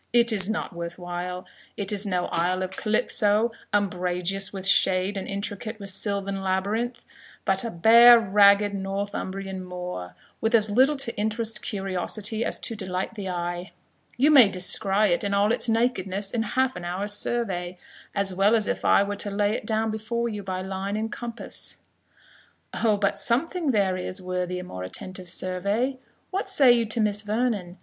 [0.13, 1.45] "It is not worth while;
[1.77, 7.05] it is no Isle of Calypso, umbrageous with shade and intricate with silvan labyrinth
[7.45, 13.13] but a bare ragged Northumbrian moor, with as little to interest curiosity as to delight
[13.13, 13.73] the eye;
[14.17, 17.77] you may descry it in all its nakedness in half an hour's survey,
[18.15, 21.11] as well as if I were to lay it down before you by line and
[21.11, 21.79] compass."
[22.73, 25.99] "O, but something there is, worthy a more attentive survey
[26.31, 27.77] What say you to Miss Vernon?